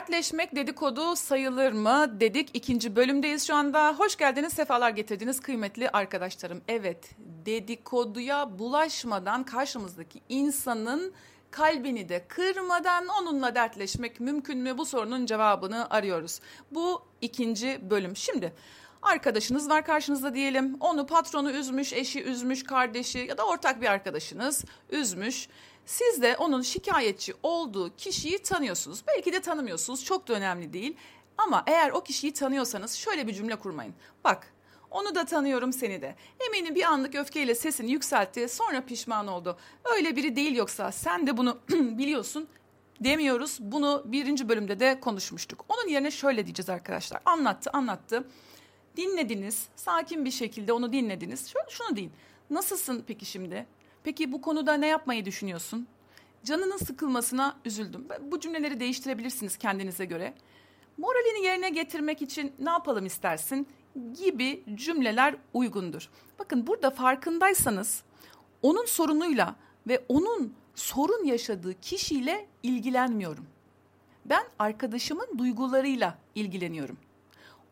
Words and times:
Dertleşmek 0.00 0.56
dedikodu 0.56 1.16
sayılır 1.16 1.72
mı 1.72 2.20
dedik. 2.20 2.50
ikinci 2.54 2.96
bölümdeyiz 2.96 3.46
şu 3.46 3.54
anda. 3.54 3.94
Hoş 3.98 4.16
geldiniz, 4.16 4.52
sefalar 4.52 4.90
getirdiniz 4.90 5.40
kıymetli 5.40 5.90
arkadaşlarım. 5.90 6.62
Evet, 6.68 7.10
dedikoduya 7.18 8.58
bulaşmadan 8.58 9.44
karşımızdaki 9.44 10.20
insanın 10.28 11.12
kalbini 11.50 12.08
de 12.08 12.24
kırmadan 12.28 13.06
onunla 13.06 13.54
dertleşmek 13.54 14.20
mümkün 14.20 14.58
mü? 14.58 14.78
Bu 14.78 14.86
sorunun 14.86 15.26
cevabını 15.26 15.90
arıyoruz. 15.90 16.40
Bu 16.70 17.02
ikinci 17.20 17.80
bölüm. 17.90 18.16
Şimdi 18.16 18.52
arkadaşınız 19.02 19.70
var 19.70 19.84
karşınızda 19.84 20.34
diyelim. 20.34 20.76
Onu 20.80 21.06
patronu 21.06 21.50
üzmüş, 21.50 21.92
eşi 21.92 22.22
üzmüş, 22.22 22.62
kardeşi 22.62 23.18
ya 23.18 23.38
da 23.38 23.46
ortak 23.46 23.80
bir 23.80 23.86
arkadaşınız 23.86 24.64
üzmüş. 24.90 25.48
Siz 25.86 26.22
de 26.22 26.36
onun 26.36 26.62
şikayetçi 26.62 27.34
olduğu 27.42 27.96
kişiyi 27.96 28.38
tanıyorsunuz. 28.38 29.02
Belki 29.06 29.32
de 29.32 29.40
tanımıyorsunuz. 29.40 30.04
Çok 30.04 30.28
da 30.28 30.32
önemli 30.32 30.72
değil. 30.72 30.96
Ama 31.38 31.64
eğer 31.66 31.90
o 31.90 32.02
kişiyi 32.02 32.32
tanıyorsanız 32.32 32.94
şöyle 32.94 33.26
bir 33.26 33.34
cümle 33.34 33.56
kurmayın. 33.56 33.94
Bak 34.24 34.52
onu 34.90 35.14
da 35.14 35.24
tanıyorum 35.24 35.72
seni 35.72 36.02
de. 36.02 36.16
Eminim 36.48 36.74
bir 36.74 36.82
anlık 36.82 37.14
öfkeyle 37.14 37.54
sesini 37.54 37.92
yükseltti 37.92 38.48
sonra 38.48 38.80
pişman 38.84 39.26
oldu. 39.26 39.58
Öyle 39.84 40.16
biri 40.16 40.36
değil 40.36 40.56
yoksa 40.56 40.92
sen 40.92 41.26
de 41.26 41.36
bunu 41.36 41.58
biliyorsun 41.70 42.48
demiyoruz. 43.00 43.58
Bunu 43.60 44.02
birinci 44.06 44.48
bölümde 44.48 44.80
de 44.80 45.00
konuşmuştuk. 45.00 45.64
Onun 45.68 45.88
yerine 45.88 46.10
şöyle 46.10 46.46
diyeceğiz 46.46 46.70
arkadaşlar. 46.70 47.22
Anlattı 47.24 47.70
anlattı. 47.72 48.24
Dinlediniz. 48.96 49.68
Sakin 49.76 50.24
bir 50.24 50.30
şekilde 50.30 50.72
onu 50.72 50.92
dinlediniz. 50.92 51.48
Şöyle 51.48 51.70
şunu 51.70 51.96
deyin. 51.96 52.12
Nasılsın 52.50 53.04
peki 53.06 53.24
şimdi? 53.24 53.66
Peki 54.04 54.32
bu 54.32 54.40
konuda 54.40 54.74
ne 54.74 54.86
yapmayı 54.86 55.24
düşünüyorsun? 55.24 55.86
Canının 56.44 56.76
sıkılmasına 56.76 57.56
üzüldüm. 57.64 58.08
Bu 58.20 58.40
cümleleri 58.40 58.80
değiştirebilirsiniz 58.80 59.56
kendinize 59.56 60.04
göre. 60.04 60.34
Moralini 60.98 61.46
yerine 61.46 61.70
getirmek 61.70 62.22
için 62.22 62.52
ne 62.58 62.70
yapalım 62.70 63.06
istersin 63.06 63.66
gibi 64.22 64.64
cümleler 64.74 65.36
uygundur. 65.54 66.10
Bakın 66.38 66.66
burada 66.66 66.90
farkındaysanız 66.90 68.02
onun 68.62 68.84
sorunuyla 68.84 69.56
ve 69.86 70.04
onun 70.08 70.54
sorun 70.74 71.24
yaşadığı 71.24 71.80
kişiyle 71.80 72.46
ilgilenmiyorum. 72.62 73.46
Ben 74.24 74.44
arkadaşımın 74.58 75.38
duygularıyla 75.38 76.18
ilgileniyorum. 76.34 76.96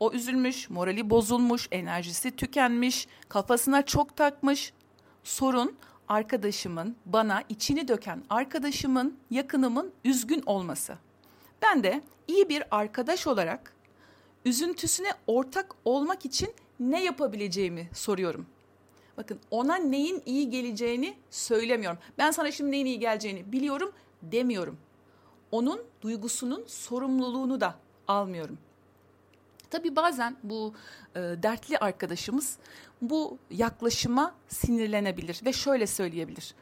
O 0.01 0.13
üzülmüş, 0.13 0.71
morali 0.71 1.11
bozulmuş, 1.11 1.69
enerjisi 1.71 2.37
tükenmiş, 2.37 3.09
kafasına 3.29 3.87
çok 3.87 4.17
takmış. 4.17 4.73
Sorun 5.25 5.77
arkadaşımın 6.09 6.97
bana 7.07 7.43
içini 7.49 7.89
döken 7.89 8.23
arkadaşımın, 8.31 9.19
yakınımın 9.31 9.93
üzgün 10.05 10.43
olması. 10.47 10.99
Ben 11.63 11.85
de 11.85 12.03
iyi 12.29 12.49
bir 12.49 12.63
arkadaş 12.71 13.27
olarak 13.27 13.73
üzüntüsüne 14.45 15.09
ortak 15.27 15.75
olmak 15.85 16.25
için 16.25 16.55
ne 16.81 17.05
yapabileceğimi 17.05 17.89
soruyorum. 17.95 18.47
Bakın 19.17 19.41
ona 19.51 19.77
neyin 19.77 20.23
iyi 20.27 20.51
geleceğini 20.51 21.17
söylemiyorum. 21.31 21.99
Ben 22.19 22.31
sana 22.31 22.51
şimdi 22.51 22.71
neyin 22.71 22.87
iyi 22.87 22.99
geleceğini 22.99 23.53
biliyorum 23.53 23.93
demiyorum. 24.23 24.79
Onun 25.51 25.81
duygusunun 26.03 26.65
sorumluluğunu 26.67 27.61
da 27.61 27.75
almıyorum. 28.09 28.59
Tabii 29.71 29.97
bazen 29.97 30.37
bu 30.43 30.75
e, 31.15 31.21
dertli 31.21 31.79
arkadaşımız 31.79 32.59
bu 33.03 33.39
yaklaşıma 33.51 34.35
sinirlenebilir 34.49 35.41
ve 35.45 35.53
şöyle 35.53 35.87
söyleyebilir. 35.87 36.55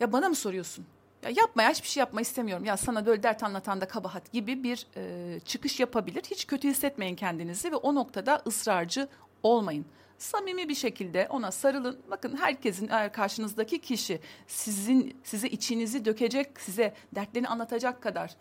Ya 0.00 0.12
bana 0.12 0.28
mı 0.28 0.34
soruyorsun? 0.34 0.86
Ya 1.22 1.30
yapma 1.36 1.62
ya 1.62 1.70
hiçbir 1.70 1.88
şey 1.88 2.00
yapma 2.00 2.20
istemiyorum. 2.20 2.64
Ya 2.64 2.76
sana 2.76 3.06
böyle 3.06 3.22
dert 3.22 3.42
anlatan 3.42 3.80
da 3.80 3.88
kabahat 3.88 4.32
gibi 4.32 4.62
bir 4.62 4.86
e, 4.96 5.40
çıkış 5.40 5.80
yapabilir. 5.80 6.22
Hiç 6.30 6.46
kötü 6.46 6.68
hissetmeyin 6.68 7.16
kendinizi 7.16 7.72
ve 7.72 7.76
o 7.76 7.94
noktada 7.94 8.42
ısrarcı 8.46 9.08
olmayın. 9.42 9.86
Samimi 10.18 10.68
bir 10.68 10.74
şekilde 10.74 11.26
ona 11.30 11.50
sarılın. 11.50 11.98
Bakın 12.10 12.36
herkesin 12.36 12.90
karşınızdaki 13.12 13.78
kişi 13.80 14.20
sizin 14.46 15.16
size 15.24 15.48
içinizi 15.48 16.04
dökecek, 16.04 16.60
size 16.60 16.94
dertlerini 17.14 17.48
anlatacak 17.48 18.02
kadar 18.02 18.36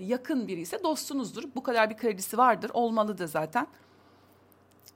yakın 0.00 0.48
biri 0.48 0.60
ise 0.60 0.82
dostunuzdur. 0.82 1.44
Bu 1.54 1.62
kadar 1.62 1.90
bir 1.90 1.96
kredisi 1.96 2.38
vardır, 2.38 2.70
olmalı 2.74 3.18
da 3.18 3.26
zaten. 3.26 3.66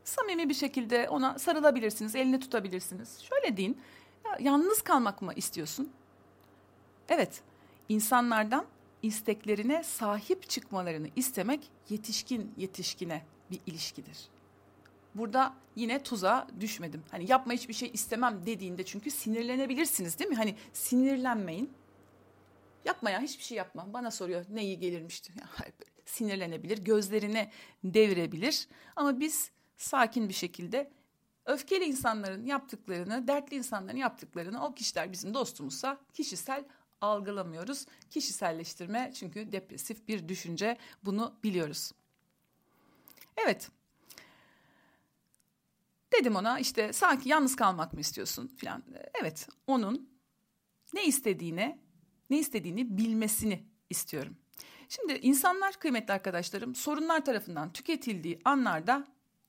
Samimi 0.05 0.49
bir 0.49 0.55
şekilde 0.55 1.09
ona 1.09 1.39
sarılabilirsiniz, 1.39 2.15
elini 2.15 2.41
tutabilirsiniz. 2.41 3.21
Şöyle 3.21 3.57
deyin, 3.57 3.81
ya, 4.25 4.37
yalnız 4.41 4.83
kalmak 4.83 5.23
mı 5.23 5.33
istiyorsun? 5.37 5.91
Evet, 7.09 7.43
insanlardan 7.89 8.67
isteklerine 9.03 9.83
sahip 9.83 10.49
çıkmalarını 10.49 11.09
istemek 11.17 11.71
yetişkin 11.89 12.55
yetişkine 12.57 13.23
bir 13.51 13.61
ilişkidir. 13.67 14.19
Burada 15.15 15.55
yine 15.77 16.03
tuza 16.03 16.47
düşmedim. 16.61 17.03
Hani 17.11 17.31
yapma 17.31 17.53
hiçbir 17.53 17.75
şey 17.75 17.91
istemem 17.93 18.41
dediğinde 18.47 18.85
çünkü 18.85 19.11
sinirlenebilirsiniz 19.11 20.19
değil 20.19 20.31
mi? 20.31 20.37
Hani 20.37 20.55
sinirlenmeyin. 20.73 21.71
Yapma 22.85 23.11
ya 23.11 23.21
hiçbir 23.21 23.45
şey 23.45 23.59
yapma. 23.59 23.93
Bana 23.93 24.11
soruyor 24.11 24.45
ne 24.49 24.65
iyi 24.65 24.79
gelirmişti. 24.79 25.33
Ya, 25.41 25.67
sinirlenebilir, 26.05 26.79
gözlerine 26.79 27.51
devirebilir. 27.85 28.69
Ama 28.97 29.21
biz 29.21 29.51
sakin 29.77 30.29
bir 30.29 30.35
şekilde 30.35 30.91
öfkeli 31.47 31.85
insanların 31.85 32.47
yaptıklarını, 32.47 33.29
dertli 33.29 33.57
insanların 33.57 33.97
yaptıklarını 33.97 34.65
o 34.65 34.75
kişiler 34.75 35.13
bizim 35.13 35.35
dostumuzsa 35.35 36.01
kişisel 36.13 36.65
algılamıyoruz. 37.01 37.87
Kişiselleştirme 38.11 39.13
çünkü 39.15 39.53
depresif 39.53 40.09
bir 40.09 40.29
düşünce 40.29 40.77
bunu 41.05 41.35
biliyoruz. 41.45 41.93
Evet. 43.37 43.71
Dedim 46.13 46.37
ona 46.37 46.59
işte 46.59 46.93
sanki 46.93 47.29
yalnız 47.29 47.57
kalmak 47.57 47.93
mı 47.93 48.01
istiyorsun 48.01 48.47
filan. 48.57 48.85
Evet 49.21 49.49
onun 49.67 50.11
ne 50.95 51.05
istediğine 51.05 51.79
ne 52.31 52.39
istediğini 52.39 52.99
bilmesini 52.99 53.65
istiyorum. 53.91 54.37
Şimdi 54.89 55.13
insanlar 55.13 55.73
kıymetli 55.73 56.13
arkadaşlarım 56.13 56.75
sorunlar 56.75 57.25
tarafından 57.25 57.73
tüketildiği 57.73 58.41
anlarda 58.45 59.07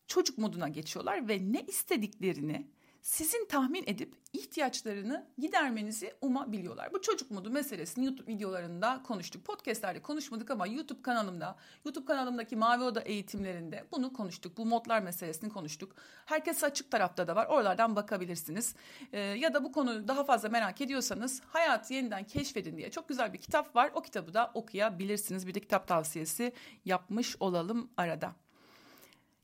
çocuk 0.07 0.37
moduna 0.37 0.67
geçiyorlar 0.67 1.27
ve 1.27 1.39
ne 1.51 1.61
istediklerini 1.61 2.67
sizin 3.01 3.45
tahmin 3.45 3.83
edip 3.87 4.15
ihtiyaçlarını 4.33 5.27
gidermenizi 5.37 6.13
umabiliyorlar. 6.21 6.93
Bu 6.93 7.01
çocuk 7.01 7.31
modu 7.31 7.49
meselesini 7.49 8.05
YouTube 8.05 8.31
videolarında 8.31 9.01
konuştuk. 9.03 9.45
Podcastlerde 9.45 10.01
konuşmadık 10.01 10.51
ama 10.51 10.67
YouTube 10.67 11.01
kanalımda, 11.01 11.55
YouTube 11.85 12.05
kanalımdaki 12.05 12.55
Mavi 12.55 12.83
Oda 12.83 13.01
eğitimlerinde 13.01 13.85
bunu 13.91 14.13
konuştuk. 14.13 14.57
Bu 14.57 14.65
modlar 14.65 15.01
meselesini 15.01 15.49
konuştuk. 15.49 15.95
Herkes 16.25 16.63
açık 16.63 16.91
tarafta 16.91 17.27
da 17.27 17.35
var. 17.35 17.45
Oralardan 17.45 17.95
bakabilirsiniz. 17.95 18.75
Ee, 19.13 19.19
ya 19.19 19.53
da 19.53 19.63
bu 19.63 19.71
konuyu 19.71 20.07
daha 20.07 20.23
fazla 20.23 20.49
merak 20.49 20.81
ediyorsanız 20.81 21.41
Hayatı 21.47 21.93
Yeniden 21.93 22.23
Keşfedin 22.23 22.77
diye 22.77 22.91
çok 22.91 23.09
güzel 23.09 23.33
bir 23.33 23.37
kitap 23.37 23.75
var. 23.75 23.91
O 23.93 24.01
kitabı 24.01 24.33
da 24.33 24.51
okuyabilirsiniz. 24.53 25.47
Bir 25.47 25.53
de 25.53 25.59
kitap 25.59 25.87
tavsiyesi 25.87 26.53
yapmış 26.85 27.35
olalım 27.39 27.91
arada. 27.97 28.35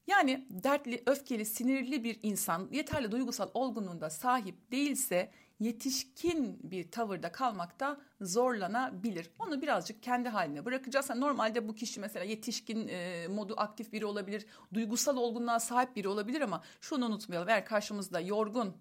Yani 0.07 0.45
dertli, 0.49 1.03
öfkeli, 1.05 1.45
sinirli 1.45 2.03
bir 2.03 2.19
insan 2.23 2.69
yeterli 2.71 3.11
duygusal 3.11 3.49
olgunluğunda 3.53 4.09
sahip 4.09 4.71
değilse 4.71 5.31
yetişkin 5.59 6.59
bir 6.63 6.91
tavırda 6.91 7.31
kalmakta 7.31 7.97
zorlanabilir. 8.21 9.29
Onu 9.39 9.61
birazcık 9.61 10.03
kendi 10.03 10.29
haline 10.29 10.65
bırakacağız. 10.65 11.09
Yani 11.09 11.21
normalde 11.21 11.67
bu 11.67 11.75
kişi 11.75 11.99
mesela 11.99 12.25
yetişkin 12.25 12.87
e, 12.87 13.27
modu 13.27 13.53
aktif 13.57 13.93
biri 13.93 14.05
olabilir, 14.05 14.45
duygusal 14.73 15.17
olgunluğa 15.17 15.59
sahip 15.59 15.95
biri 15.95 16.07
olabilir 16.07 16.41
ama 16.41 16.63
şunu 16.81 17.05
unutmayalım. 17.05 17.49
Eğer 17.49 17.65
karşımızda 17.65 18.19
yorgun, 18.19 18.77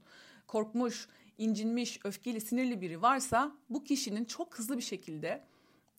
korkmuş, 0.47 1.09
incinmiş, 1.39 2.01
öfkeli, 2.05 2.41
sinirli 2.41 2.81
biri 2.81 3.03
varsa 3.03 3.53
bu 3.71 3.85
kişinin 3.85 4.25
çok 4.25 4.59
hızlı 4.59 4.77
bir 4.77 4.83
şekilde 4.83 5.45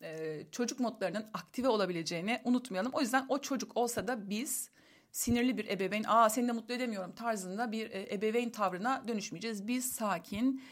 e, 0.01 0.43
çocuk 0.51 0.79
modlarının 0.79 1.25
aktive 1.33 1.67
olabileceğini 1.67 2.41
unutmayalım. 2.43 2.91
O 2.93 3.01
yüzden 3.01 3.25
o 3.29 3.41
çocuk 3.41 3.77
olsa 3.77 4.07
da 4.07 4.29
biz 4.29 4.69
sinirli 5.11 5.57
bir 5.57 5.67
ebeveyn, 5.67 6.03
aa 6.07 6.29
seni 6.29 6.47
de 6.47 6.51
mutlu 6.51 6.73
edemiyorum 6.73 7.11
tarzında 7.11 7.71
bir 7.71 7.91
e, 7.91 8.13
ebeveyn 8.15 8.49
tavrına 8.49 9.07
dönüşmeyeceğiz. 9.07 9.67
Biz 9.67 9.91
sakin, 9.91 10.63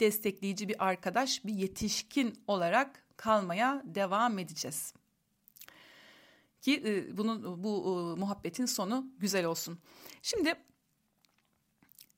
destekleyici 0.00 0.68
bir 0.68 0.84
arkadaş, 0.88 1.44
bir 1.44 1.54
yetişkin 1.54 2.42
olarak 2.46 3.04
kalmaya 3.16 3.82
devam 3.84 4.38
edeceğiz. 4.38 4.94
Ki 6.60 6.82
e, 6.86 7.16
bunun 7.16 7.64
bu 7.64 8.14
e, 8.16 8.20
muhabbetin 8.20 8.66
sonu 8.66 9.06
güzel 9.18 9.44
olsun. 9.44 9.78
Şimdi 10.22 10.54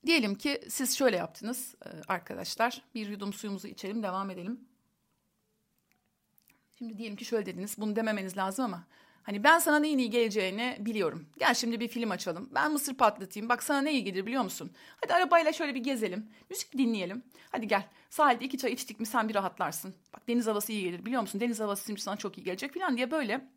diyelim 0.05 0.35
ki 0.35 0.61
siz 0.69 0.97
şöyle 0.97 1.17
yaptınız 1.17 1.75
arkadaşlar. 2.07 2.81
Bir 2.95 3.09
yudum 3.09 3.33
suyumuzu 3.33 3.67
içelim, 3.67 4.03
devam 4.03 4.29
edelim. 4.29 4.59
Şimdi 6.77 6.97
diyelim 6.97 7.15
ki 7.15 7.25
şöyle 7.25 7.45
dediniz. 7.45 7.75
Bunu 7.77 7.95
dememeniz 7.95 8.37
lazım 8.37 8.65
ama 8.65 8.87
Hani 9.25 9.43
ben 9.43 9.59
sana 9.59 9.79
neyin 9.79 9.97
iyi 9.97 10.09
geleceğini 10.09 10.77
biliyorum. 10.79 11.25
Gel 11.37 11.53
şimdi 11.53 11.79
bir 11.79 11.87
film 11.87 12.11
açalım. 12.11 12.49
Ben 12.55 12.71
mısır 12.71 12.93
patlatayım. 12.93 13.49
Bak 13.49 13.63
sana 13.63 13.81
ne 13.81 13.91
iyi 13.91 14.03
gelir 14.03 14.25
biliyor 14.25 14.43
musun? 14.43 14.71
Hadi 15.01 15.13
arabayla 15.13 15.53
şöyle 15.53 15.75
bir 15.75 15.83
gezelim. 15.83 16.29
Müzik 16.49 16.77
dinleyelim. 16.77 17.23
Hadi 17.51 17.67
gel. 17.67 17.83
Sahilde 18.09 18.45
iki 18.45 18.57
çay 18.57 18.71
içtik 18.73 18.99
mi 18.99 19.05
sen 19.05 19.29
bir 19.29 19.35
rahatlarsın. 19.35 19.95
Bak 20.13 20.27
deniz 20.27 20.47
havası 20.47 20.71
iyi 20.71 20.83
gelir 20.83 21.05
biliyor 21.05 21.21
musun? 21.21 21.41
Deniz 21.41 21.59
havası 21.59 21.85
şimdi 21.85 22.01
sana 22.01 22.17
çok 22.17 22.37
iyi 22.37 22.43
gelecek 22.43 22.73
falan 22.73 22.97
diye 22.97 23.11
böyle 23.11 23.49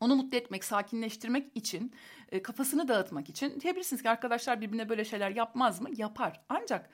onu 0.00 0.16
mutlu 0.16 0.36
etmek, 0.36 0.64
sakinleştirmek 0.64 1.56
için, 1.56 1.92
e, 2.32 2.42
kafasını 2.42 2.88
dağıtmak 2.88 3.28
için 3.28 3.60
diyebilirsiniz 3.60 4.02
ki 4.02 4.10
arkadaşlar 4.10 4.60
birbirine 4.60 4.88
böyle 4.88 5.04
şeyler 5.04 5.30
yapmaz 5.30 5.80
mı? 5.80 5.88
Yapar. 5.96 6.40
Ancak 6.48 6.90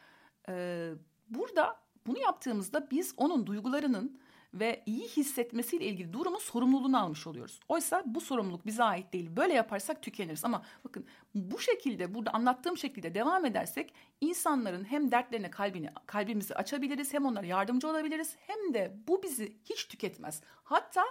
e, 0.49 0.91
burada 1.29 1.81
bunu 2.07 2.19
yaptığımızda 2.19 2.91
biz 2.91 3.15
onun 3.17 3.47
duygularının 3.47 4.21
ve 4.55 4.83
iyi 4.87 5.09
hissetmesiyle 5.09 5.85
ilgili 5.85 6.13
durumun 6.13 6.39
sorumluluğunu 6.39 7.01
almış 7.01 7.27
oluyoruz. 7.27 7.61
Oysa 7.69 8.03
bu 8.07 8.21
sorumluluk 8.21 8.67
bize 8.67 8.85
ait 8.85 9.13
değil. 9.13 9.37
Böyle 9.37 9.55
yaparsak 9.55 10.03
tükeniriz 10.03 10.45
ama 10.45 10.63
bakın 10.85 11.07
bu 11.35 11.59
şekilde 11.59 12.15
burada 12.15 12.31
anlattığım 12.31 12.77
şekilde 12.77 13.15
devam 13.15 13.45
edersek 13.45 13.95
insanların 14.21 14.85
hem 14.85 15.11
dertlerine 15.11 15.51
kalbini 15.51 15.91
kalbimizi 16.07 16.55
açabiliriz 16.55 17.15
hem 17.15 17.25
onlara 17.25 17.47
yardımcı 17.47 17.89
olabiliriz 17.89 18.37
hem 18.39 18.75
de 18.75 18.97
bu 19.09 19.23
bizi 19.23 19.57
hiç 19.65 19.89
tüketmez. 19.89 20.43
Hatta 20.65 21.05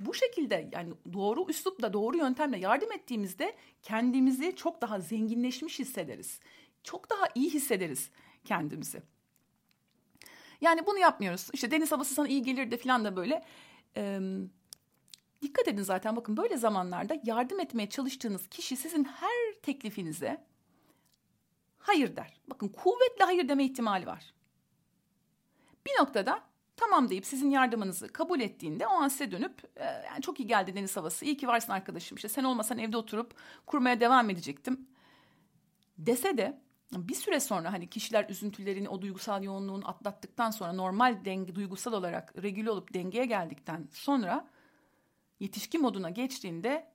bu 0.00 0.14
şekilde 0.14 0.70
yani 0.72 0.92
doğru 1.12 1.46
üslupla 1.48 1.92
doğru 1.92 2.16
yöntemle 2.16 2.58
yardım 2.58 2.92
ettiğimizde 2.92 3.56
kendimizi 3.82 4.56
çok 4.56 4.82
daha 4.82 5.00
zenginleşmiş 5.00 5.78
hissederiz. 5.78 6.40
Çok 6.84 7.10
daha 7.10 7.24
iyi 7.34 7.50
hissederiz 7.50 8.10
kendimizi. 8.44 9.02
Yani 10.60 10.86
bunu 10.86 10.98
yapmıyoruz. 10.98 11.48
İşte 11.52 11.70
deniz 11.70 11.92
havası 11.92 12.14
sana 12.14 12.28
iyi 12.28 12.42
gelir 12.42 12.70
de 12.70 12.76
falan 12.76 13.04
da 13.04 13.16
böyle. 13.16 13.44
Ee, 13.96 14.20
dikkat 15.42 15.68
edin 15.68 15.82
zaten 15.82 16.16
bakın 16.16 16.36
böyle 16.36 16.56
zamanlarda 16.56 17.20
yardım 17.24 17.60
etmeye 17.60 17.88
çalıştığınız 17.88 18.48
kişi 18.48 18.76
sizin 18.76 19.04
her 19.04 19.60
teklifinize 19.62 20.44
hayır 21.78 22.16
der. 22.16 22.40
Bakın 22.46 22.68
kuvvetle 22.68 23.24
hayır 23.24 23.48
deme 23.48 23.64
ihtimali 23.64 24.06
var. 24.06 24.34
Bir 25.86 26.00
noktada 26.00 26.42
tamam 26.76 27.08
deyip 27.08 27.26
sizin 27.26 27.50
yardımınızı 27.50 28.08
kabul 28.08 28.40
ettiğinde 28.40 28.86
o 28.86 28.90
an 28.90 29.08
size 29.08 29.30
dönüp 29.30 29.62
e, 29.76 29.84
yani 29.84 30.22
çok 30.22 30.40
iyi 30.40 30.46
geldi 30.46 30.74
deniz 30.74 30.96
havası 30.96 31.24
iyi 31.24 31.36
ki 31.36 31.48
varsın 31.48 31.72
arkadaşım 31.72 32.16
işte 32.16 32.28
sen 32.28 32.44
olmasan 32.44 32.78
evde 32.78 32.96
oturup 32.96 33.34
kurmaya 33.66 34.00
devam 34.00 34.30
edecektim 34.30 34.88
dese 35.98 36.38
de 36.38 36.60
bir 36.92 37.14
süre 37.14 37.40
sonra 37.40 37.72
hani 37.72 37.90
kişiler 37.90 38.28
üzüntülerini 38.28 38.88
o 38.88 39.02
duygusal 39.02 39.42
yoğunluğunu 39.42 39.88
atlattıktan 39.88 40.50
sonra 40.50 40.72
normal 40.72 41.24
denge 41.24 41.54
duygusal 41.54 41.92
olarak 41.92 42.42
regüle 42.42 42.70
olup 42.70 42.94
dengeye 42.94 43.26
geldikten 43.26 43.88
sonra 43.92 44.48
yetişkin 45.40 45.82
moduna 45.82 46.10
geçtiğinde 46.10 46.92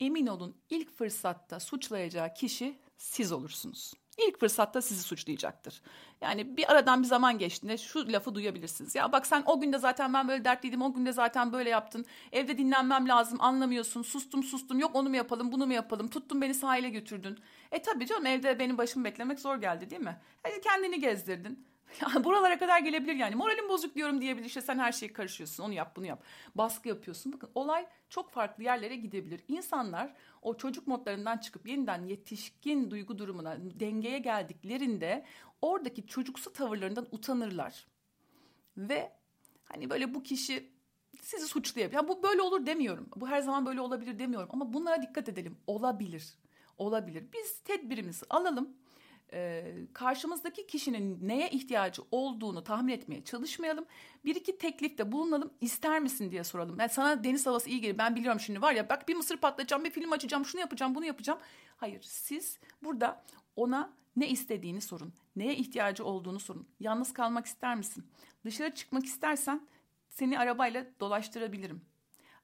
emin 0.00 0.26
olun 0.26 0.56
ilk 0.70 0.96
fırsatta 0.98 1.60
suçlayacağı 1.60 2.34
kişi 2.34 2.78
siz 2.96 3.32
olursunuz. 3.32 3.94
İlk 4.18 4.40
fırsatta 4.40 4.82
sizi 4.82 5.02
suçlayacaktır. 5.02 5.82
Yani 6.20 6.56
bir 6.56 6.72
aradan 6.72 7.02
bir 7.02 7.06
zaman 7.06 7.38
geçtiğinde 7.38 7.78
şu 7.78 8.12
lafı 8.12 8.34
duyabilirsiniz. 8.34 8.94
Ya 8.94 9.12
bak 9.12 9.26
sen 9.26 9.42
o 9.46 9.60
günde 9.60 9.78
zaten 9.78 10.14
ben 10.14 10.28
böyle 10.28 10.44
dertliydim, 10.44 10.82
o 10.82 10.92
günde 10.92 11.12
zaten 11.12 11.52
böyle 11.52 11.70
yaptın. 11.70 12.06
Evde 12.32 12.58
dinlenmem 12.58 13.08
lazım, 13.08 13.40
anlamıyorsun. 13.40 14.02
Sustum 14.02 14.42
sustum, 14.42 14.78
yok 14.78 14.90
onu 14.94 15.08
mu 15.08 15.16
yapalım, 15.16 15.52
bunu 15.52 15.66
mu 15.66 15.72
yapalım. 15.72 16.08
Tuttun 16.08 16.42
beni 16.42 16.54
sahile 16.54 16.88
götürdün. 16.88 17.38
E 17.72 17.82
tabii 17.82 18.06
canım 18.06 18.26
evde 18.26 18.58
benim 18.58 18.78
başımı 18.78 19.04
beklemek 19.04 19.40
zor 19.40 19.56
geldi 19.56 19.90
değil 19.90 20.02
mi? 20.02 20.20
Hadi 20.42 20.60
kendini 20.60 21.00
gezdirdin. 21.00 21.66
Buralara 22.24 22.58
kadar 22.58 22.80
gelebilir 22.80 23.14
yani. 23.14 23.34
Moralim 23.34 23.68
bozuk 23.68 23.94
diyorum 23.94 24.20
diyebilir. 24.20 24.46
İşte 24.46 24.60
sen 24.60 24.78
her 24.78 24.92
şeyi 24.92 25.12
karışıyorsun. 25.12 25.64
Onu 25.64 25.72
yap, 25.72 25.96
bunu 25.96 26.06
yap. 26.06 26.22
Baskı 26.54 26.88
yapıyorsun. 26.88 27.32
Bakın 27.32 27.50
olay 27.54 27.86
çok 28.08 28.30
farklı 28.30 28.64
yerlere 28.64 28.96
gidebilir. 28.96 29.44
İnsanlar 29.48 30.14
o 30.42 30.56
çocuk 30.56 30.86
modlarından 30.86 31.38
çıkıp 31.38 31.68
yeniden 31.68 32.04
yetişkin 32.04 32.90
duygu 32.90 33.18
durumuna, 33.18 33.56
dengeye 33.80 34.18
geldiklerinde 34.18 35.24
oradaki 35.62 36.06
çocuksu 36.06 36.52
tavırlarından 36.52 37.06
utanırlar. 37.12 37.86
Ve 38.76 39.12
hani 39.64 39.90
böyle 39.90 40.14
bu 40.14 40.22
kişi 40.22 40.72
sizi 41.22 41.46
suçlayabilir. 41.46 41.96
Ya 41.96 42.08
bu 42.08 42.22
böyle 42.22 42.42
olur 42.42 42.66
demiyorum. 42.66 43.08
Bu 43.16 43.28
her 43.28 43.40
zaman 43.40 43.66
böyle 43.66 43.80
olabilir 43.80 44.18
demiyorum. 44.18 44.48
Ama 44.52 44.72
bunlara 44.72 45.02
dikkat 45.02 45.28
edelim. 45.28 45.58
Olabilir. 45.66 46.34
Olabilir. 46.78 47.24
Biz 47.32 47.60
tedbirimizi 47.60 48.26
alalım 48.30 48.76
e, 49.32 49.74
karşımızdaki 49.92 50.66
kişinin 50.66 51.28
neye 51.28 51.50
ihtiyacı 51.50 52.02
olduğunu 52.10 52.64
tahmin 52.64 52.92
etmeye 52.92 53.24
çalışmayalım. 53.24 53.86
Bir 54.24 54.34
iki 54.34 54.58
teklifte 54.58 55.12
bulunalım 55.12 55.50
ister 55.60 56.00
misin 56.00 56.30
diye 56.30 56.44
soralım. 56.44 56.80
Yani 56.80 56.90
sana 56.90 57.24
deniz 57.24 57.46
havası 57.46 57.70
iyi 57.70 57.80
gelir 57.80 57.98
ben 57.98 58.16
biliyorum 58.16 58.40
şimdi 58.40 58.62
var 58.62 58.72
ya 58.72 58.88
bak 58.88 59.08
bir 59.08 59.14
mısır 59.14 59.36
patlatacağım 59.36 59.84
bir 59.84 59.90
film 59.90 60.12
açacağım 60.12 60.44
şunu 60.44 60.60
yapacağım 60.60 60.94
bunu 60.94 61.04
yapacağım. 61.04 61.38
Hayır 61.76 62.02
siz 62.02 62.58
burada 62.82 63.24
ona 63.56 63.92
ne 64.16 64.28
istediğini 64.28 64.80
sorun. 64.80 65.12
Neye 65.36 65.56
ihtiyacı 65.56 66.04
olduğunu 66.04 66.40
sorun. 66.40 66.68
Yalnız 66.80 67.12
kalmak 67.12 67.46
ister 67.46 67.76
misin? 67.76 68.06
Dışarı 68.44 68.74
çıkmak 68.74 69.04
istersen 69.04 69.68
seni 70.08 70.38
arabayla 70.38 70.86
dolaştırabilirim. 71.00 71.80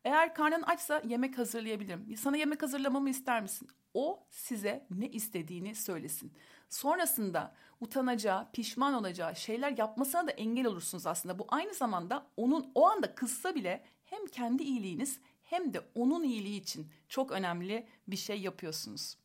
Eğer 0.05 0.35
karnın 0.35 0.63
açsa 0.63 1.03
yemek 1.05 1.39
hazırlayabilirim. 1.39 2.17
Sana 2.17 2.37
yemek 2.37 2.63
hazırlamamı 2.63 3.11
ister 3.11 3.43
misin? 3.43 3.69
O 3.95 4.27
size 4.31 4.87
ne 4.91 5.09
istediğini 5.09 5.75
söylesin. 5.75 6.33
Sonrasında 6.69 7.55
utanacağı, 7.81 8.53
pişman 8.53 8.95
olacağı 8.95 9.37
şeyler 9.37 9.79
yapmasına 9.79 10.27
da 10.27 10.31
engel 10.31 10.67
olursunuz 10.67 11.07
aslında. 11.07 11.39
Bu 11.39 11.47
aynı 11.49 11.75
zamanda 11.75 12.27
onun 12.37 12.71
o 12.75 12.89
anda 12.89 13.15
kızsa 13.15 13.55
bile 13.55 13.85
hem 14.05 14.27
kendi 14.27 14.63
iyiliğiniz 14.63 15.21
hem 15.43 15.75
de 15.75 15.81
onun 15.95 16.23
iyiliği 16.23 16.61
için 16.61 16.91
çok 17.09 17.31
önemli 17.31 17.87
bir 18.09 18.17
şey 18.17 18.41
yapıyorsunuz. 18.41 19.17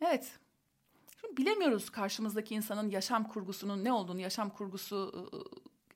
Evet. 0.00 0.38
Şimdi 1.20 1.36
bilemiyoruz 1.36 1.90
karşımızdaki 1.90 2.54
insanın 2.54 2.90
yaşam 2.90 3.28
kurgusunun 3.28 3.84
ne 3.84 3.92
olduğunu, 3.92 4.20
yaşam 4.20 4.50
kurgusu 4.50 5.30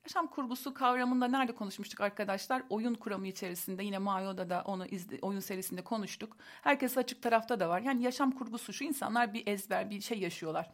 Yaşam 0.07 0.27
kurgusu 0.27 0.75
kavramında 0.75 1.29
nerede 1.29 1.55
konuşmuştuk 1.55 2.01
arkadaşlar? 2.01 2.63
Oyun 2.71 2.95
kuramı 2.95 3.29
içerisinde 3.29 3.85
yine 3.85 3.99
Mayo'da 3.99 4.51
da 4.51 4.63
onu 4.67 4.87
izle, 4.87 5.19
oyun 5.23 5.41
serisinde 5.41 5.83
konuştuk. 5.85 6.37
Herkes 6.63 6.99
açık 6.99 7.23
tarafta 7.23 7.61
da 7.61 7.69
var. 7.69 7.81
Yani 7.81 8.03
yaşam 8.03 8.31
kurgusu 8.31 8.73
şu 8.73 8.85
insanlar 8.85 9.35
bir 9.35 9.47
ezber 9.47 9.91
bir 9.91 10.01
şey 10.01 10.19
yaşıyorlar. 10.19 10.71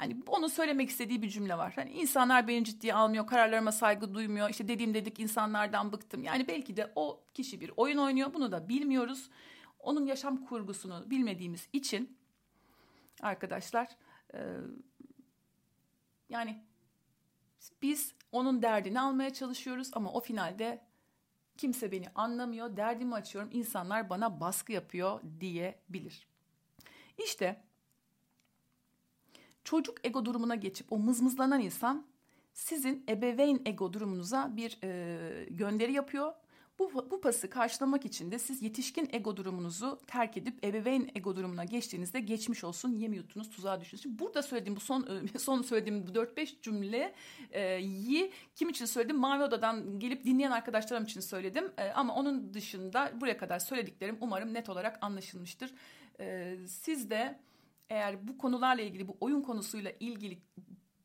Yani 0.00 0.16
onu 0.26 0.48
söylemek 0.48 0.90
istediği 0.90 1.22
bir 1.22 1.28
cümle 1.28 1.58
var. 1.58 1.72
Hani 1.76 1.90
insanlar 1.90 2.48
beni 2.48 2.64
ciddiye 2.64 2.94
almıyor, 2.94 3.26
kararlarıma 3.26 3.72
saygı 3.72 4.14
duymuyor. 4.14 4.50
İşte 4.50 4.68
dediğim 4.68 4.94
dedik 4.94 5.20
insanlardan 5.20 5.92
bıktım. 5.92 6.22
Yani 6.24 6.48
belki 6.48 6.76
de 6.76 6.92
o 6.96 7.24
kişi 7.34 7.60
bir 7.60 7.70
oyun 7.76 7.98
oynuyor. 7.98 8.34
Bunu 8.34 8.52
da 8.52 8.68
bilmiyoruz. 8.68 9.30
Onun 9.78 10.06
yaşam 10.06 10.44
kurgusunu 10.44 11.10
bilmediğimiz 11.10 11.68
için 11.72 12.18
arkadaşlar 13.22 13.88
e, 14.34 14.38
yani 16.28 16.62
biz 17.82 18.14
onun 18.32 18.62
derdini 18.62 19.00
almaya 19.00 19.32
çalışıyoruz 19.32 19.90
ama 19.92 20.12
o 20.12 20.20
finalde 20.20 20.84
kimse 21.56 21.92
beni 21.92 22.06
anlamıyor, 22.14 22.76
derdimi 22.76 23.14
açıyorum, 23.14 23.50
insanlar 23.52 24.10
bana 24.10 24.40
baskı 24.40 24.72
yapıyor 24.72 25.20
diyebilir. 25.40 26.26
İşte 27.24 27.62
çocuk 29.64 30.06
ego 30.06 30.24
durumuna 30.24 30.54
geçip 30.54 30.92
o 30.92 30.98
mızmızlanan 30.98 31.60
insan 31.60 32.06
sizin 32.52 33.04
ebeveyn 33.08 33.62
ego 33.64 33.92
durumunuza 33.92 34.56
bir 34.56 34.78
e, 34.82 35.44
gönderi 35.50 35.92
yapıyor 35.92 36.32
bu, 36.78 37.10
bu 37.10 37.20
pası 37.20 37.50
karşılamak 37.50 38.04
için 38.04 38.30
de 38.30 38.38
siz 38.38 38.62
yetişkin 38.62 39.08
ego 39.12 39.36
durumunuzu 39.36 40.00
terk 40.06 40.36
edip 40.36 40.64
ebeveyn 40.64 41.10
ego 41.14 41.36
durumuna 41.36 41.64
geçtiğinizde 41.64 42.20
geçmiş 42.20 42.64
olsun 42.64 42.92
yem 42.92 43.12
yuttunuz 43.12 43.50
tuzağa 43.50 43.80
düştünüz. 43.80 44.02
Şimdi 44.02 44.18
burada 44.18 44.42
söylediğim 44.42 44.76
bu 44.76 44.80
son 44.80 45.26
son 45.38 45.62
söylediğim 45.62 46.06
bu 46.06 46.10
4-5 46.10 46.62
cümleyi 46.62 48.32
kim 48.54 48.68
için 48.68 48.84
söyledim? 48.84 49.16
Mavi 49.16 49.42
Oda'dan 49.42 50.00
gelip 50.00 50.24
dinleyen 50.24 50.50
arkadaşlarım 50.50 51.04
için 51.04 51.20
söyledim. 51.20 51.72
E, 51.78 51.90
ama 51.90 52.14
onun 52.14 52.54
dışında 52.54 53.12
buraya 53.20 53.36
kadar 53.36 53.58
söylediklerim 53.58 54.18
umarım 54.20 54.54
net 54.54 54.68
olarak 54.68 54.98
anlaşılmıştır. 55.00 55.74
E, 56.20 56.56
siz 56.66 57.10
de 57.10 57.38
eğer 57.90 58.28
bu 58.28 58.38
konularla 58.38 58.82
ilgili 58.82 59.08
bu 59.08 59.16
oyun 59.20 59.42
konusuyla 59.42 59.92
ilgili 60.00 60.38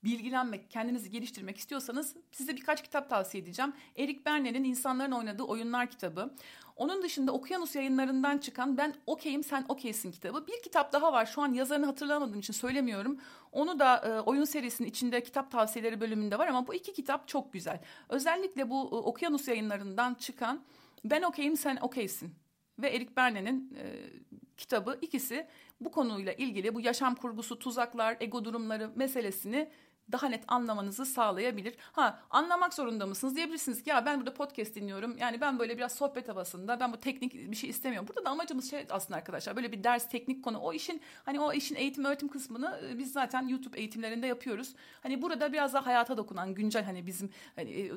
bilgilenmek, 0.03 0.71
kendinizi 0.71 1.09
geliştirmek 1.09 1.57
istiyorsanız 1.57 2.15
size 2.31 2.55
birkaç 2.55 2.83
kitap 2.83 3.09
tavsiye 3.09 3.43
edeceğim. 3.43 3.73
Erik 3.97 4.25
Berne'nin 4.25 4.63
İnsanların 4.63 5.11
Oynadığı 5.11 5.43
Oyunlar 5.43 5.89
kitabı. 5.89 6.33
Onun 6.75 7.01
dışında 7.01 7.31
Okyanus 7.31 7.75
yayınlarından 7.75 8.37
çıkan 8.37 8.77
Ben 8.77 8.93
Okeyim 9.05 9.43
Sen 9.43 9.65
Okeysin 9.69 10.11
kitabı. 10.11 10.47
Bir 10.47 10.61
kitap 10.63 10.93
daha 10.93 11.13
var. 11.13 11.25
Şu 11.25 11.41
an 11.41 11.53
yazarını 11.53 11.85
hatırlamadığım 11.85 12.39
için 12.39 12.53
söylemiyorum. 12.53 13.19
Onu 13.51 13.79
da 13.79 13.97
e, 13.97 14.19
oyun 14.21 14.43
serisinin 14.43 14.89
içinde 14.89 15.23
kitap 15.23 15.51
tavsiyeleri 15.51 16.01
bölümünde 16.01 16.39
var 16.39 16.47
ama 16.47 16.67
bu 16.67 16.73
iki 16.73 16.93
kitap 16.93 17.27
çok 17.27 17.53
güzel. 17.53 17.81
Özellikle 18.09 18.69
bu 18.69 18.83
e, 18.83 18.95
Okyanus 18.95 19.47
yayınlarından 19.47 20.13
çıkan 20.13 20.63
Ben 21.05 21.21
Okeyim 21.21 21.57
Sen 21.57 21.77
Okeysin 21.81 22.35
ve 22.79 22.89
Erik 22.89 23.17
Berne'nin 23.17 23.73
e, 23.77 24.09
kitabı 24.57 24.97
ikisi 25.01 25.47
bu 25.81 25.91
konuyla 25.91 26.33
ilgili 26.33 26.75
bu 26.75 26.81
yaşam 26.81 27.15
kurgusu, 27.15 27.59
tuzaklar, 27.59 28.17
ego 28.19 28.45
durumları 28.45 28.91
meselesini 28.95 29.69
daha 30.11 30.29
net 30.29 30.43
anlamanızı 30.47 31.05
sağlayabilir. 31.05 31.75
Ha 31.91 32.19
anlamak 32.29 32.73
zorunda 32.73 33.05
mısınız 33.05 33.35
diyebilirsiniz 33.35 33.83
ki 33.83 33.89
ya 33.89 34.05
ben 34.05 34.19
burada 34.19 34.33
podcast 34.33 34.75
dinliyorum. 34.75 35.17
Yani 35.17 35.41
ben 35.41 35.59
böyle 35.59 35.77
biraz 35.77 35.91
sohbet 35.91 36.29
havasında 36.29 36.79
ben 36.79 36.93
bu 36.93 36.97
teknik 36.97 37.33
bir 37.33 37.55
şey 37.55 37.69
istemiyorum. 37.69 38.07
Burada 38.07 38.25
da 38.25 38.29
amacımız 38.29 38.69
şey 38.69 38.85
aslında 38.89 39.17
arkadaşlar 39.17 39.55
böyle 39.55 39.71
bir 39.71 39.83
ders 39.83 40.09
teknik 40.09 40.43
konu. 40.43 40.59
O 40.59 40.73
işin 40.73 41.01
hani 41.25 41.39
o 41.39 41.53
işin 41.53 41.75
eğitim 41.75 42.05
öğretim 42.05 42.27
kısmını 42.27 42.79
e, 42.89 42.97
biz 42.97 43.11
zaten 43.11 43.47
YouTube 43.47 43.79
eğitimlerinde 43.79 44.27
yapıyoruz. 44.27 44.75
Hani 45.03 45.21
burada 45.21 45.53
biraz 45.53 45.73
daha 45.73 45.85
hayata 45.85 46.17
dokunan 46.17 46.53
güncel 46.53 46.83
hani 46.83 47.07
bizim 47.07 47.29
hani 47.55 47.71
e, 47.71 47.91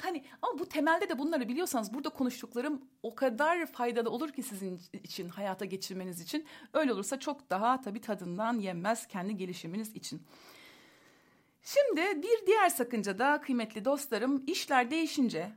hani 0.00 0.24
ama 0.42 0.58
bu 0.58 0.68
temelde 0.68 1.08
de 1.08 1.18
bunları 1.18 1.48
biliyorsanız 1.48 1.94
burada 1.94 2.08
konuştuklarım 2.08 2.82
o 3.02 3.14
kadar 3.14 3.66
faydalı 3.66 4.10
olur 4.10 4.32
ki 4.32 4.42
sizin 4.42 4.80
için 4.92 5.28
hayata 5.28 5.64
geçirmeniz 5.64 6.20
için. 6.20 6.46
Öyle 6.72 6.92
olursa 6.92 7.20
çok 7.20 7.50
daha 7.50 7.80
tabii 7.80 8.00
tadından 8.00 8.58
yenmez 8.58 9.06
kendi 9.06 9.36
gelişiminiz 9.36 9.96
için. 9.96 10.22
Şimdi 11.62 12.22
bir 12.22 12.46
diğer 12.46 12.68
sakınca 12.68 13.18
da 13.18 13.40
kıymetli 13.40 13.84
dostlarım 13.84 14.44
işler 14.46 14.90
değişince 14.90 15.52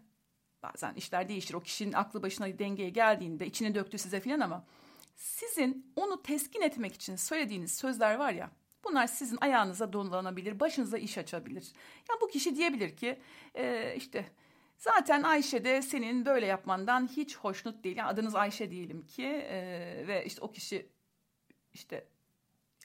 bazen 0.64 0.94
işler 0.94 1.30
değişir 1.30 1.54
o 1.54 1.60
kişinin 1.60 1.94
aklı 1.94 2.24
başına 2.24 2.60
dengeye 2.60 2.90
geldiğinde 2.90 3.46
içine 3.46 3.76
döktü 3.76 3.98
size 3.98 4.20
filan 4.20 4.40
ama 4.40 4.66
sizin 5.16 5.94
onu 5.96 6.24
teskin 6.24 6.62
etmek 6.62 6.94
için 6.94 7.16
söylediğiniz 7.16 7.78
sözler 7.78 8.16
var 8.16 8.34
ya 8.34 8.52
Bunlar 8.84 9.08
sizin 9.08 9.38
ayağınıza 9.42 9.94
dolanabilir, 9.94 10.60
başınıza 10.60 10.98
iş 10.98 11.18
açabilir. 11.18 11.72
Ya 12.10 12.16
bu 12.22 12.28
kişi 12.28 12.56
diyebilir 12.56 12.98
ki 12.98 13.20
e, 13.56 13.96
işte 13.96 14.32
zaten 14.78 15.24
Ayşe 15.24 15.66
de 15.66 15.82
senin 15.82 16.26
böyle 16.26 16.46
yapmandan 16.46 17.08
hiç 17.08 17.38
hoşnut 17.38 17.84
değil. 17.84 17.98
Yani 17.98 18.10
adınız 18.10 18.36
Ayşe 18.36 18.72
diyelim 18.72 19.06
ki 19.06 19.26
e, 19.26 19.58
ve 20.08 20.26
işte 20.26 20.42
o 20.42 20.52
kişi 20.52 20.90
işte 21.74 22.08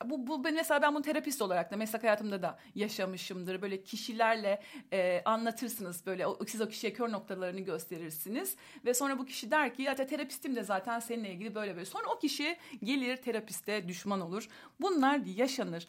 bu, 0.04 0.26
bu 0.26 0.38
mesela 0.38 0.82
ben 0.82 0.94
bunu 0.94 1.02
terapist 1.02 1.42
olarak 1.42 1.70
da 1.70 1.76
meslek 1.76 2.02
hayatımda 2.02 2.42
da 2.42 2.58
yaşamışımdır. 2.74 3.62
Böyle 3.62 3.82
kişilerle 3.82 4.62
e, 4.92 5.22
anlatırsınız 5.24 6.06
böyle 6.06 6.26
o, 6.26 6.38
siz 6.46 6.60
o 6.60 6.68
kişiye 6.68 6.92
kör 6.92 7.12
noktalarını 7.12 7.60
gösterirsiniz 7.60 8.56
ve 8.84 8.94
sonra 8.94 9.18
bu 9.18 9.24
kişi 9.24 9.50
der 9.50 9.74
ki 9.74 9.82
ya 9.82 9.94
terapistim 9.94 10.56
de 10.56 10.62
zaten 10.62 11.00
seninle 11.00 11.32
ilgili 11.32 11.54
böyle 11.54 11.74
böyle. 11.74 11.84
Sonra 11.84 12.04
o 12.16 12.18
kişi 12.18 12.56
gelir 12.82 13.16
terapiste 13.16 13.88
düşman 13.88 14.20
olur. 14.20 14.48
Bunlar 14.80 15.18
yaşanır 15.18 15.86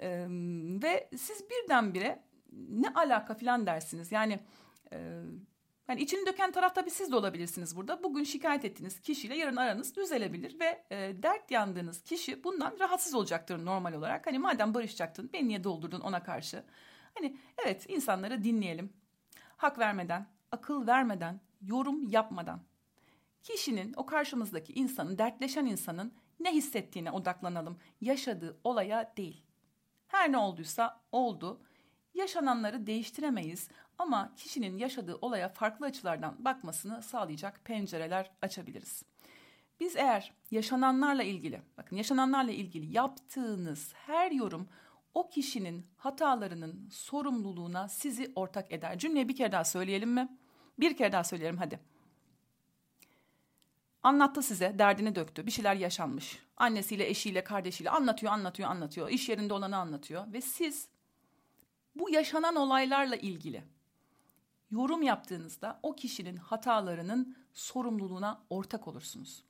e, 0.00 0.26
ve 0.82 1.08
siz 1.16 1.44
birdenbire 1.50 2.22
ne 2.52 2.88
alaka 2.94 3.34
filan 3.34 3.66
dersiniz 3.66 4.12
yani. 4.12 4.40
E, 4.92 5.22
yani 5.88 6.00
içini 6.00 6.26
döken 6.26 6.52
taraf 6.52 6.74
tabii 6.74 6.90
siz 6.90 7.12
de 7.12 7.16
olabilirsiniz 7.16 7.76
burada. 7.76 8.02
Bugün 8.02 8.24
şikayet 8.24 8.64
ettiğiniz 8.64 9.00
kişiyle 9.00 9.36
yarın 9.36 9.56
aranız 9.56 9.96
düzelebilir 9.96 10.60
ve 10.60 10.84
e, 10.90 11.22
dert 11.22 11.50
yandığınız 11.50 12.02
kişi 12.02 12.44
bundan 12.44 12.76
rahatsız 12.80 13.14
olacaktır 13.14 13.64
normal 13.64 13.92
olarak. 13.92 14.26
Hani 14.26 14.38
madem 14.38 14.74
barışacaktın 14.74 15.30
beni 15.32 15.48
niye 15.48 15.64
doldurdun 15.64 16.00
ona 16.00 16.22
karşı? 16.22 16.64
Hani 17.14 17.36
evet 17.64 17.84
insanları 17.88 18.44
dinleyelim. 18.44 18.92
Hak 19.56 19.78
vermeden, 19.78 20.26
akıl 20.52 20.86
vermeden, 20.86 21.40
yorum 21.62 22.08
yapmadan. 22.08 22.60
Kişinin 23.42 23.94
o 23.96 24.06
karşımızdaki 24.06 24.72
insanın, 24.72 25.18
dertleşen 25.18 25.66
insanın 25.66 26.12
ne 26.40 26.52
hissettiğine 26.52 27.10
odaklanalım. 27.10 27.78
Yaşadığı 28.00 28.60
olaya 28.64 29.12
değil. 29.16 29.44
Her 30.08 30.32
ne 30.32 30.38
olduysa 30.38 31.00
oldu. 31.12 31.60
Yaşananları 32.14 32.86
değiştiremeyiz 32.86 33.68
ama 33.98 34.34
kişinin 34.36 34.78
yaşadığı 34.78 35.14
olaya 35.20 35.48
farklı 35.48 35.86
açılardan 35.86 36.44
bakmasını 36.44 37.02
sağlayacak 37.02 37.64
pencereler 37.64 38.30
açabiliriz. 38.42 39.02
Biz 39.80 39.96
eğer 39.96 40.32
yaşananlarla 40.50 41.22
ilgili, 41.22 41.62
bakın 41.76 41.96
yaşananlarla 41.96 42.52
ilgili 42.52 42.96
yaptığınız 42.96 43.92
her 43.94 44.30
yorum 44.30 44.68
o 45.14 45.28
kişinin 45.28 45.86
hatalarının 45.96 46.88
sorumluluğuna 46.92 47.88
sizi 47.88 48.32
ortak 48.34 48.72
eder. 48.72 48.98
Cümleyi 48.98 49.28
bir 49.28 49.36
kere 49.36 49.52
daha 49.52 49.64
söyleyelim 49.64 50.10
mi? 50.10 50.38
Bir 50.78 50.96
kere 50.96 51.12
daha 51.12 51.24
söyleyelim 51.24 51.56
hadi. 51.56 51.80
Anlattı 54.02 54.42
size, 54.42 54.78
derdini 54.78 55.14
döktü, 55.14 55.46
bir 55.46 55.50
şeyler 55.50 55.74
yaşanmış. 55.74 56.38
Annesiyle, 56.56 57.08
eşiyle, 57.08 57.44
kardeşiyle 57.44 57.90
anlatıyor, 57.90 58.32
anlatıyor, 58.32 58.68
anlatıyor. 58.68 59.08
İş 59.08 59.28
yerinde 59.28 59.54
olanı 59.54 59.76
anlatıyor 59.76 60.32
ve 60.32 60.40
siz 60.40 60.88
bu 61.94 62.10
yaşanan 62.10 62.56
olaylarla 62.56 63.16
ilgili 63.16 63.64
yorum 64.70 65.02
yaptığınızda 65.02 65.80
o 65.82 65.96
kişinin 65.96 66.36
hatalarının 66.36 67.36
sorumluluğuna 67.52 68.42
ortak 68.50 68.88
olursunuz. 68.88 69.44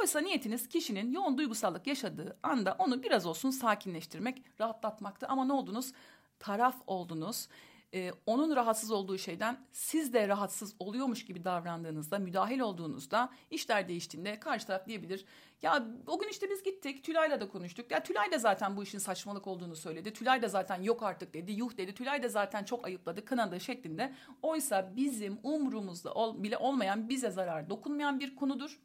Oysa 0.00 0.20
niyetiniz 0.20 0.68
kişinin 0.68 1.12
yoğun 1.12 1.38
duygusallık 1.38 1.86
yaşadığı 1.86 2.38
anda 2.42 2.76
onu 2.78 3.02
biraz 3.02 3.26
olsun 3.26 3.50
sakinleştirmek, 3.50 4.44
rahatlatmaktı. 4.60 5.26
Ama 5.26 5.44
ne 5.44 5.52
oldunuz? 5.52 5.92
Taraf 6.38 6.76
oldunuz 6.86 7.48
e, 7.94 8.12
onun 8.26 8.56
rahatsız 8.56 8.90
olduğu 8.90 9.18
şeyden 9.18 9.66
siz 9.72 10.12
de 10.12 10.28
rahatsız 10.28 10.74
oluyormuş 10.78 11.24
gibi 11.24 11.44
davrandığınızda, 11.44 12.18
müdahil 12.18 12.60
olduğunuzda 12.60 13.32
işler 13.50 13.88
değiştiğinde 13.88 14.40
karşı 14.40 14.66
taraf 14.66 14.86
diyebilir. 14.86 15.24
Ya 15.62 15.86
o 16.06 16.18
gün 16.18 16.28
işte 16.28 16.50
biz 16.50 16.62
gittik 16.62 17.04
Tülay'la 17.04 17.40
da 17.40 17.48
konuştuk. 17.48 17.90
Ya 17.90 18.02
Tülay 18.02 18.32
da 18.32 18.38
zaten 18.38 18.76
bu 18.76 18.82
işin 18.82 18.98
saçmalık 18.98 19.46
olduğunu 19.46 19.76
söyledi. 19.76 20.12
Tülay 20.12 20.42
da 20.42 20.48
zaten 20.48 20.82
yok 20.82 21.02
artık 21.02 21.34
dedi, 21.34 21.52
yuh 21.52 21.76
dedi. 21.76 21.94
Tülay 21.94 22.22
da 22.22 22.28
zaten 22.28 22.64
çok 22.64 22.86
ayıpladı, 22.86 23.24
kınadı 23.24 23.60
şeklinde. 23.60 24.14
Oysa 24.42 24.96
bizim 24.96 25.38
umrumuzda 25.42 26.14
ol, 26.14 26.42
bile 26.42 26.56
olmayan, 26.56 27.08
bize 27.08 27.30
zarar 27.30 27.70
dokunmayan 27.70 28.20
bir 28.20 28.36
konudur. 28.36 28.80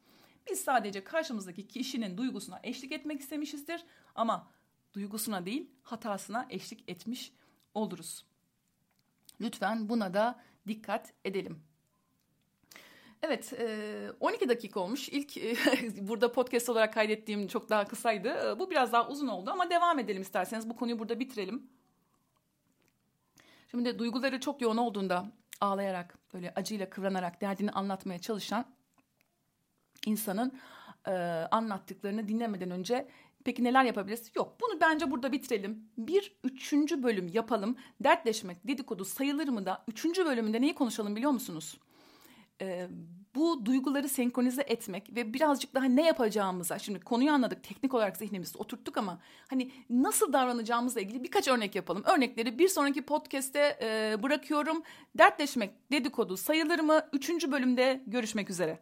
Biz 0.50 0.60
sadece 0.60 1.04
karşımızdaki 1.04 1.68
kişinin 1.68 2.18
duygusuna 2.18 2.60
eşlik 2.62 2.92
etmek 2.92 3.20
istemişizdir 3.20 3.84
ama 4.14 4.50
duygusuna 4.92 5.46
değil 5.46 5.70
hatasına 5.82 6.46
eşlik 6.50 6.90
etmiş 6.90 7.32
oluruz. 7.74 8.24
Lütfen 9.40 9.88
buna 9.88 10.14
da 10.14 10.40
dikkat 10.66 11.12
edelim. 11.24 11.62
Evet 13.22 13.52
12 14.20 14.48
dakika 14.48 14.80
olmuş. 14.80 15.08
İlk 15.08 15.36
burada 16.08 16.32
podcast 16.32 16.68
olarak 16.68 16.94
kaydettiğim 16.94 17.48
çok 17.48 17.70
daha 17.70 17.84
kısaydı. 17.84 18.58
Bu 18.58 18.70
biraz 18.70 18.92
daha 18.92 19.08
uzun 19.08 19.26
oldu 19.26 19.50
ama 19.50 19.70
devam 19.70 19.98
edelim 19.98 20.22
isterseniz. 20.22 20.68
Bu 20.68 20.76
konuyu 20.76 20.98
burada 20.98 21.20
bitirelim. 21.20 21.70
Şimdi 23.70 23.84
de 23.84 23.98
duyguları 23.98 24.40
çok 24.40 24.60
yoğun 24.60 24.76
olduğunda 24.76 25.32
ağlayarak, 25.60 26.18
böyle 26.34 26.52
acıyla 26.54 26.90
kıvranarak 26.90 27.40
derdini 27.40 27.70
anlatmaya 27.70 28.18
çalışan 28.18 28.64
insanın 30.06 30.60
anlattıklarını 31.50 32.28
dinlemeden 32.28 32.70
önce 32.70 33.08
Peki 33.46 33.64
neler 33.64 33.84
yapabiliriz? 33.84 34.30
Yok 34.36 34.56
bunu 34.60 34.80
bence 34.80 35.10
burada 35.10 35.32
bitirelim. 35.32 35.88
Bir 35.98 36.36
üçüncü 36.44 37.02
bölüm 37.02 37.28
yapalım. 37.28 37.76
Dertleşmek 38.00 38.66
dedikodu 38.66 39.04
sayılır 39.04 39.48
mı 39.48 39.66
da 39.66 39.84
üçüncü 39.88 40.24
bölümünde 40.24 40.60
neyi 40.60 40.74
konuşalım 40.74 41.16
biliyor 41.16 41.30
musunuz? 41.30 41.78
Ee, 42.60 42.88
bu 43.34 43.66
duyguları 43.66 44.08
senkronize 44.08 44.62
etmek 44.62 45.16
ve 45.16 45.34
birazcık 45.34 45.74
daha 45.74 45.84
ne 45.84 46.06
yapacağımıza 46.06 46.78
şimdi 46.78 47.00
konuyu 47.00 47.30
anladık 47.30 47.62
teknik 47.62 47.94
olarak 47.94 48.16
zihnimizde 48.16 48.58
oturttuk 48.58 48.96
ama 48.96 49.20
hani 49.48 49.70
nasıl 49.90 50.32
davranacağımızla 50.32 51.00
ilgili 51.00 51.24
birkaç 51.24 51.48
örnek 51.48 51.74
yapalım. 51.74 52.02
Örnekleri 52.04 52.58
bir 52.58 52.68
sonraki 52.68 53.02
podcast'te 53.02 53.78
e, 53.82 54.22
bırakıyorum. 54.22 54.82
Dertleşmek 55.18 55.92
dedikodu 55.92 56.36
sayılır 56.36 56.78
mı? 56.78 57.00
Üçüncü 57.12 57.52
bölümde 57.52 58.02
görüşmek 58.06 58.50
üzere. 58.50 58.78